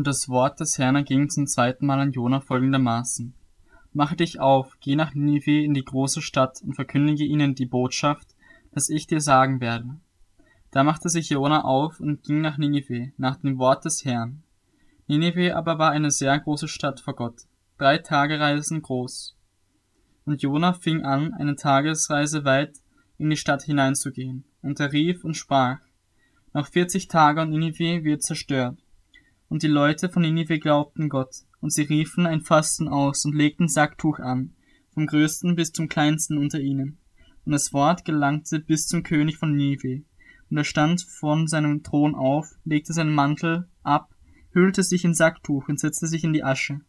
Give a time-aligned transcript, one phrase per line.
[0.00, 3.34] Und das Wort des Herrn erging zum zweiten Mal an Jona folgendermaßen.
[3.92, 8.28] Mache dich auf, geh nach Ninive in die große Stadt und verkündige ihnen die Botschaft,
[8.72, 9.98] dass ich dir sagen werde.
[10.70, 14.42] Da machte sich Jona auf und ging nach Ninive, nach dem Wort des Herrn.
[15.06, 17.42] Ninive aber war eine sehr große Stadt vor Gott,
[17.76, 19.36] drei Tagereisen groß.
[20.24, 22.72] Und Jona fing an, eine Tagesreise weit
[23.18, 25.80] in die Stadt hineinzugehen, und er rief und sprach,
[26.54, 28.78] nach vierzig Tagen und Ninive wird zerstört.
[29.50, 33.66] Und die Leute von Ninive glaubten Gott, und sie riefen ein Fasten aus und legten
[33.66, 34.54] Sacktuch an,
[34.94, 36.98] vom größten bis zum kleinsten unter ihnen.
[37.44, 40.04] Und das Wort gelangte bis zum König von Ninive.
[40.50, 44.14] Und er stand von seinem Thron auf, legte seinen Mantel ab,
[44.52, 46.82] hüllte sich in Sacktuch und setzte sich in die Asche.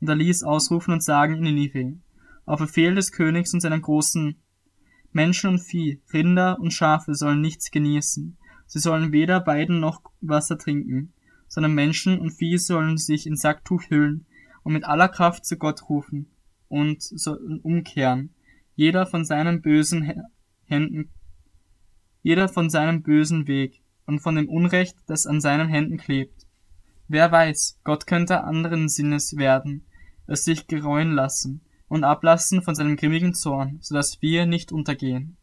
[0.00, 2.00] Und er ließ ausrufen und sagen in Ninive,
[2.46, 4.34] auf Befehl des Königs und seiner großen
[5.12, 8.36] Menschen und Vieh, Rinder und Schafe sollen nichts genießen.
[8.66, 11.12] Sie sollen weder Weiden noch Wasser trinken,
[11.48, 14.26] sondern Menschen und Vieh sollen sich in Sacktuch hüllen
[14.62, 16.30] und mit aller Kraft zu Gott rufen
[16.68, 18.34] und sollen umkehren,
[18.76, 20.24] jeder von seinen bösen
[20.66, 21.10] Händen,
[22.22, 26.46] jeder von seinem bösen Weg und von dem Unrecht, das an seinen Händen klebt.
[27.08, 29.86] Wer weiß, Gott könnte anderen Sinnes werden,
[30.26, 35.38] es sich gereuen lassen und ablassen von seinem grimmigen Zorn, so dass wir nicht untergehen.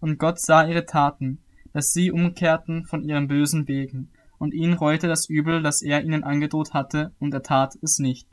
[0.00, 1.38] Und Gott sah ihre Taten,
[1.72, 6.24] dass sie umkehrten von ihren bösen Wegen und ihn reute das Übel, das er ihnen
[6.24, 8.28] angedroht hatte, und er tat es nicht.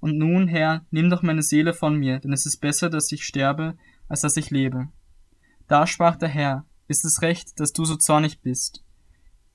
[0.00, 3.24] Und nun, Herr, nimm doch meine Seele von mir, denn es ist besser, dass ich
[3.24, 3.76] sterbe,
[4.08, 4.88] als dass ich lebe.
[5.66, 8.84] Da sprach der Herr, ist es recht, dass du so zornig bist?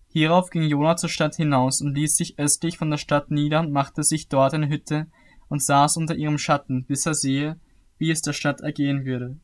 [0.09, 3.71] Hierauf ging Jona zur Stadt hinaus und ließ sich östlich von der Stadt nieder und
[3.71, 5.07] machte sich dort eine Hütte
[5.47, 7.57] und saß unter ihrem Schatten, bis er sehe,
[7.97, 9.39] wie es der Stadt ergehen würde.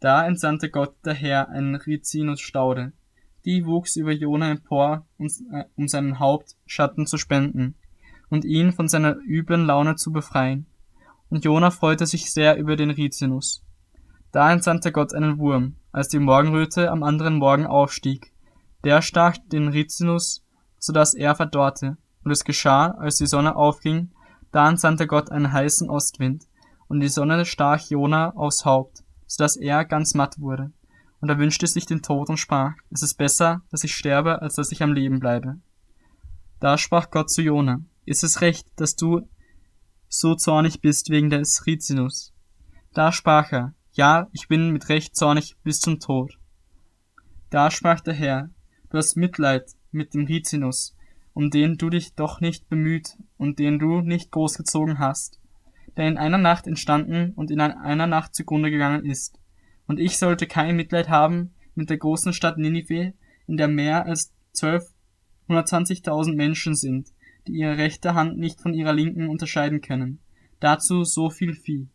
[0.00, 2.92] Da entsandte Gott der Herr einen Rizinusstaude.
[3.44, 7.74] Die wuchs über Jona empor, äh, um seinen Haupt Schatten zu spenden
[8.30, 10.66] und ihn von seiner üblen Laune zu befreien.
[11.30, 13.64] Und Jona freute sich sehr über den Rizinus.
[14.30, 18.32] Da entsandte Gott einen Wurm, als die Morgenröte am anderen Morgen aufstieg.
[18.84, 20.44] Der stach den Rizinus,
[20.78, 21.96] so dass er verdorrte.
[22.22, 24.12] Und es geschah, als die Sonne aufging,
[24.52, 26.44] da entsandte Gott einen heißen Ostwind,
[26.86, 30.72] und die Sonne stach Jona aufs Haupt so dass er ganz matt wurde.
[31.20, 34.54] Und er wünschte sich den Tod und sprach, es ist besser, dass ich sterbe, als
[34.54, 35.58] dass ich am Leben bleibe.
[36.60, 39.28] Da sprach Gott zu Jona, ist es recht, dass du
[40.08, 42.32] so zornig bist wegen des Rizinus?
[42.94, 46.38] Da sprach er, ja, ich bin mit Recht zornig bis zum Tod.
[47.50, 48.50] Da sprach der Herr,
[48.90, 50.96] du hast Mitleid mit dem Rizinus,
[51.34, 55.37] um den du dich doch nicht bemüht und den du nicht großgezogen hast
[55.98, 59.40] der in einer Nacht entstanden und in einer Nacht zugrunde gegangen ist.
[59.88, 63.14] Und ich sollte kein Mitleid haben mit der großen Stadt Ninive,
[63.48, 67.12] in der mehr als 1220.000 Menschen sind,
[67.48, 70.20] die ihre rechte Hand nicht von ihrer linken unterscheiden können.
[70.60, 71.88] Dazu so viel Vieh.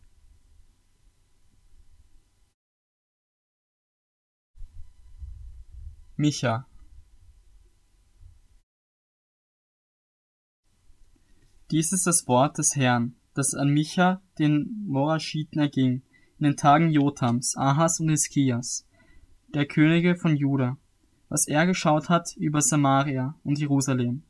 [6.18, 6.68] Micha
[11.72, 16.02] Dies ist das Wort des Herrn, das an Micha, den Moraschiten, erging,
[16.40, 18.86] in den Tagen Jotams, Ahas und Hiskias,
[19.54, 20.78] der Könige von Juda,
[21.30, 24.24] was er geschaut hat über Samaria und Jerusalem.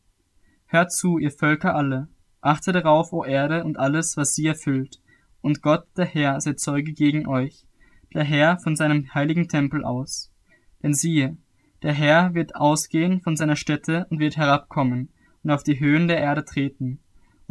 [0.66, 2.08] Hört zu, ihr Völker alle,
[2.42, 5.02] achtet darauf, o Erde und alles, was sie erfüllt,
[5.42, 7.66] und Gott, der Herr, sei Zeuge gegen euch,
[8.14, 10.32] der Herr von seinem heiligen Tempel aus.
[10.82, 11.38] Denn siehe,
[11.82, 15.10] der Herr wird ausgehen von seiner Stätte und wird herabkommen
[15.44, 17.00] und auf die Höhen der Erde treten,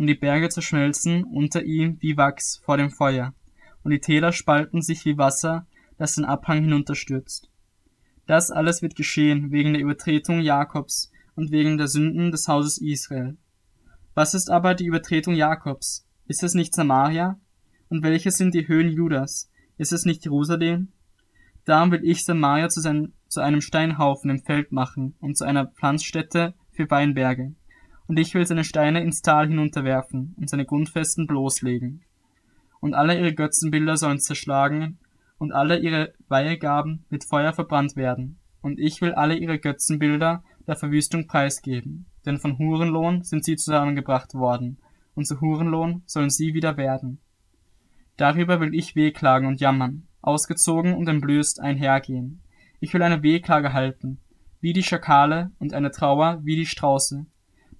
[0.03, 3.35] und die Berge zerschmelzen unter ihm wie Wachs vor dem Feuer,
[3.85, 5.65] und die Täler spalten sich wie Wasser,
[5.97, 7.49] das den Abhang hinunterstürzt.
[8.27, 13.37] Das alles wird geschehen wegen der Übertretung Jakobs und wegen der Sünden des Hauses Israel.
[14.12, 16.05] Was ist aber die Übertretung Jakobs?
[16.27, 17.39] Ist es nicht Samaria?
[17.89, 19.53] Und welche sind die Höhen Judas?
[19.79, 20.89] Ist es nicht Jerusalem?
[21.65, 25.67] Darum will ich Samaria zu, sein, zu einem Steinhaufen im Feld machen und zu einer
[25.67, 27.55] Pflanzstätte für Weinberge
[28.06, 32.02] und ich will seine Steine ins Tal hinunterwerfen und seine Grundfesten bloßlegen.
[32.81, 34.99] Und alle ihre Götzenbilder sollen zerschlagen
[35.38, 38.38] und alle ihre Weihegaben mit Feuer verbrannt werden.
[38.60, 44.34] Und ich will alle ihre Götzenbilder der Verwüstung preisgeben, denn von Hurenlohn sind sie zusammengebracht
[44.34, 44.78] worden,
[45.14, 47.20] und zu Hurenlohn sollen sie wieder werden.
[48.16, 52.40] Darüber will ich wehklagen und jammern, ausgezogen und entblößt einhergehen.
[52.81, 54.20] Ich will eine Wehklage halten,
[54.60, 57.26] wie die Schakale, und eine Trauer wie die Strauße,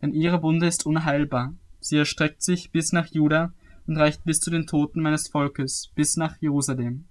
[0.03, 1.55] denn ihre Wunde ist unheilbar.
[1.81, 3.55] Sie erstreckt sich bis nach Juda
[3.87, 7.07] und reicht bis zu den Toten meines Volkes, bis nach Jerusalem.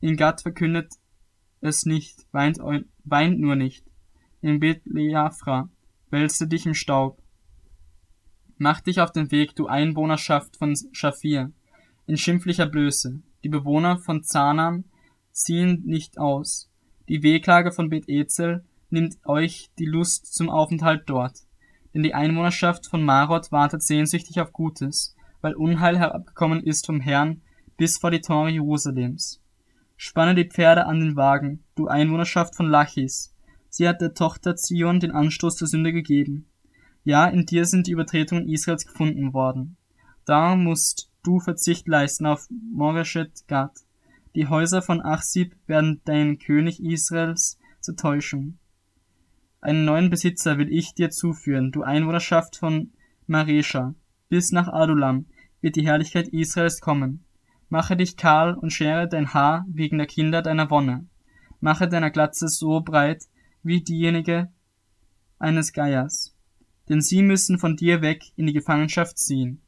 [0.00, 0.94] In Gott verkündet
[1.60, 2.58] es nicht, weint,
[3.04, 3.84] weint nur nicht.
[4.40, 5.68] in Bet-Leafra,
[6.10, 7.20] wälze dich im Staub.
[8.56, 11.52] Mach dich auf den Weg, du Einwohnerschaft von Schafir,
[12.06, 13.20] in schimpflicher Blöße.
[13.42, 14.84] Die Bewohner von Zanam
[15.32, 16.70] ziehen nicht aus.
[17.08, 21.47] Die Wehklage von Bet Ezel nimmt euch die Lust zum Aufenthalt dort.
[21.94, 27.42] Denn die Einwohnerschaft von Marot wartet sehnsüchtig auf Gutes, weil Unheil herabgekommen ist vom Herrn
[27.76, 29.40] bis vor die Tore Jerusalems.
[29.96, 33.34] Spanne die Pferde an den Wagen, du Einwohnerschaft von Lachis.
[33.68, 36.46] Sie hat der Tochter Zion den Anstoß zur Sünde gegeben.
[37.04, 39.76] Ja, in dir sind die Übertretungen Israels gefunden worden.
[40.24, 43.72] Darum musst du Verzicht leisten auf Moreshet Gad.
[44.34, 48.58] Die Häuser von Achsib werden deinen König Israels zur Täuschung.
[49.60, 52.92] Einen neuen Besitzer will ich dir zuführen, du Einwohnerschaft von
[53.26, 53.94] Maresha.
[54.28, 55.26] Bis nach Adulam
[55.60, 57.24] wird die Herrlichkeit Israels kommen.
[57.68, 61.06] Mache dich kahl und schere dein Haar wegen der Kinder deiner Wonne.
[61.60, 63.24] Mache deine Glatze so breit
[63.64, 64.48] wie diejenige
[65.40, 66.36] eines Geiers.
[66.88, 69.60] Denn sie müssen von dir weg in die Gefangenschaft ziehen.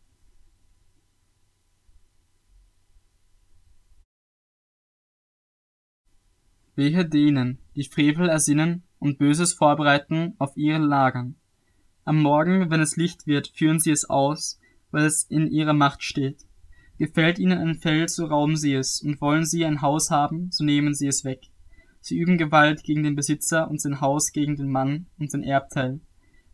[6.76, 11.34] Wehe denen, die Frevel ersinnen und Böses vorbereiten auf ihren Lagern.
[12.04, 14.60] Am Morgen, wenn es Licht wird, führen sie es aus,
[14.92, 16.46] weil es in ihrer Macht steht.
[16.98, 20.64] Gefällt ihnen ein Feld, so rauben sie es, und wollen sie ein Haus haben, so
[20.64, 21.46] nehmen sie es weg.
[22.00, 26.00] Sie üben Gewalt gegen den Besitzer und sein Haus gegen den Mann und sein Erbteil.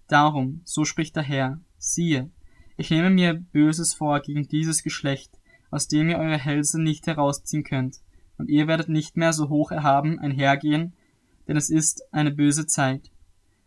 [0.08, 2.31] Darum, so spricht der Herr, siehe,
[2.76, 5.32] ich nehme mir Böses vor gegen dieses Geschlecht,
[5.70, 7.96] aus dem ihr eure Hälse nicht herausziehen könnt,
[8.38, 10.92] und ihr werdet nicht mehr so hoch erhaben einhergehen,
[11.48, 13.10] denn es ist eine böse Zeit.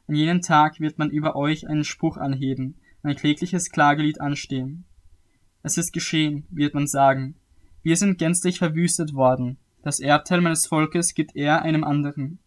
[0.07, 4.85] An jenem Tag wird man über euch einen Spruch anheben, ein klägliches Klagelied anstehen.
[5.61, 7.35] Es ist geschehen, wird man sagen.
[7.83, 9.57] Wir sind gänzlich verwüstet worden.
[9.83, 12.39] Das Erbteil meines Volkes gibt er einem anderen.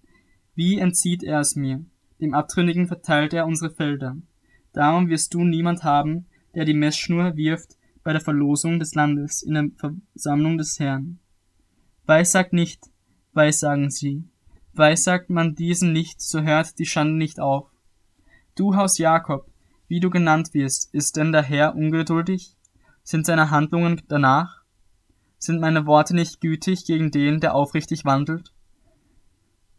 [0.54, 1.84] Wie entzieht er es mir?
[2.20, 4.16] Dem Abtrünnigen verteilt er unsere Felder.
[4.72, 9.54] Darum wirst du niemand haben, der die Messschnur wirft bei der Verlosung des Landes in
[9.54, 11.18] der Versammlung des Herrn.
[12.06, 12.90] Weissagt nicht,
[13.32, 14.24] weissagen sie.
[14.74, 17.68] Weissagt man diesen nicht, so hört die Schande nicht auf.
[18.54, 19.46] Du Haus Jakob,
[19.88, 22.56] wie du genannt wirst, ist denn der Herr ungeduldig?
[23.02, 24.62] Sind seine Handlungen danach?
[25.38, 28.52] Sind meine Worte nicht gütig gegen den, der aufrichtig wandelt?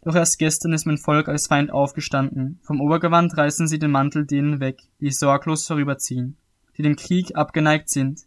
[0.03, 2.59] Doch erst gestern ist mein Volk als Feind aufgestanden.
[2.61, 6.37] Vom Obergewand reißen sie den Mantel denen weg, die sorglos vorüberziehen,
[6.77, 8.21] die dem Krieg abgeneigt sind.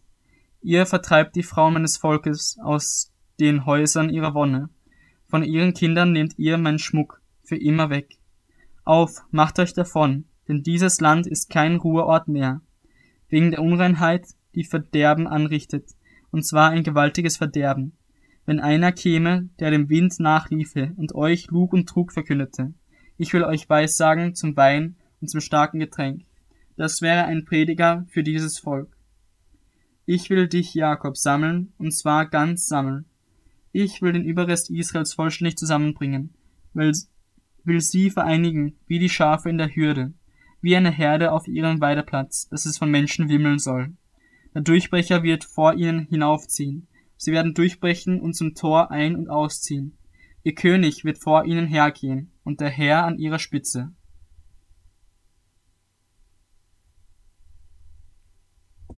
[0.61, 4.69] Ihr vertreibt die Frauen meines Volkes aus den Häusern ihrer Wonne.
[5.27, 8.17] Von ihren Kindern nehmt ihr meinen Schmuck für immer weg.
[8.83, 12.61] Auf, macht euch davon, denn dieses Land ist kein Ruheort mehr.
[13.29, 15.91] Wegen der Unreinheit, die Verderben anrichtet,
[16.31, 17.93] und zwar ein gewaltiges Verderben.
[18.45, 22.73] Wenn einer käme, der dem Wind nachliefe und euch Lug und Trug verkündete,
[23.17, 26.23] ich will euch Weissagen zum Wein und zum starken Getränk.
[26.77, 28.95] Das wäre ein Prediger für dieses Volk.
[30.05, 33.05] Ich will dich, Jakob, sammeln, und zwar ganz sammeln.
[33.79, 36.33] Ich will den Überrest Israels vollständig zusammenbringen,
[36.73, 36.93] will,
[37.63, 40.15] will sie vereinigen, wie die Schafe in der Hürde,
[40.61, 43.93] wie eine Herde auf ihrem Weideplatz, dass es von Menschen wimmeln soll.
[44.55, 46.87] Der Durchbrecher wird vor ihnen hinaufziehen.
[47.17, 49.95] Sie werden durchbrechen und zum Tor ein- und ausziehen.
[50.41, 53.91] Ihr König wird vor ihnen hergehen und der Herr an ihrer Spitze.